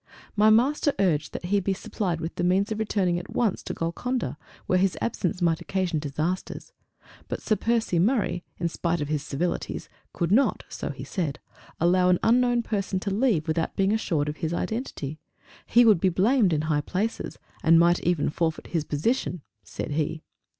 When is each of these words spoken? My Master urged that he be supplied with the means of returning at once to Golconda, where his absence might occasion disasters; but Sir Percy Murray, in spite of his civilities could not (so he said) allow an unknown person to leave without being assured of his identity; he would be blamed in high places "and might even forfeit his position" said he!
My 0.35 0.49
Master 0.49 0.93
urged 0.97 1.31
that 1.33 1.45
he 1.45 1.59
be 1.59 1.75
supplied 1.75 2.21
with 2.21 2.33
the 2.33 2.43
means 2.43 2.71
of 2.71 2.79
returning 2.79 3.19
at 3.19 3.29
once 3.35 3.61
to 3.61 3.73
Golconda, 3.75 4.35
where 4.65 4.79
his 4.79 4.97
absence 4.99 5.43
might 5.43 5.61
occasion 5.61 5.99
disasters; 5.99 6.73
but 7.27 7.39
Sir 7.39 7.55
Percy 7.55 7.99
Murray, 7.99 8.43
in 8.57 8.67
spite 8.67 8.99
of 8.99 9.09
his 9.09 9.21
civilities 9.21 9.89
could 10.11 10.31
not 10.31 10.63
(so 10.69 10.89
he 10.89 11.03
said) 11.03 11.37
allow 11.79 12.09
an 12.09 12.17
unknown 12.23 12.63
person 12.63 12.99
to 13.01 13.13
leave 13.13 13.47
without 13.47 13.75
being 13.75 13.91
assured 13.93 14.27
of 14.27 14.37
his 14.37 14.55
identity; 14.55 15.19
he 15.67 15.85
would 15.85 15.99
be 15.99 16.09
blamed 16.09 16.51
in 16.51 16.61
high 16.61 16.81
places 16.81 17.37
"and 17.61 17.79
might 17.79 17.99
even 17.99 18.27
forfeit 18.31 18.65
his 18.73 18.83
position" 18.83 19.43
said 19.63 19.91
he! 19.91 20.23